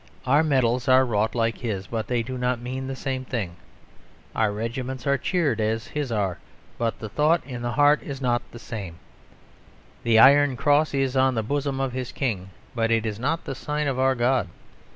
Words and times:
Our 0.25 0.43
medals 0.43 0.87
are 0.87 1.05
wrought 1.05 1.35
like 1.35 1.59
his, 1.59 1.85
but 1.85 2.07
they 2.07 2.23
do 2.23 2.35
not 2.35 2.59
mean 2.59 2.87
the 2.87 2.95
same 2.95 3.23
thing; 3.23 3.57
our 4.35 4.51
regiments 4.51 5.05
are 5.05 5.15
cheered 5.19 5.61
as 5.61 5.85
his 5.85 6.11
are, 6.11 6.39
but 6.79 6.97
the 6.97 7.07
thought 7.07 7.45
in 7.45 7.61
the 7.61 7.73
heart 7.73 8.01
is 8.01 8.19
not 8.19 8.41
the 8.51 8.57
same; 8.57 8.95
the 10.01 10.17
Iron 10.17 10.57
Cross 10.57 10.95
is 10.95 11.15
on 11.15 11.35
the 11.35 11.43
bosom 11.43 11.79
of 11.79 11.93
his 11.93 12.11
king, 12.11 12.49
but 12.73 12.89
it 12.89 13.05
is 13.05 13.19
not 13.19 13.45
the 13.45 13.53
sign 13.53 13.87
of 13.87 13.99
our 13.99 14.15
God. 14.15 14.47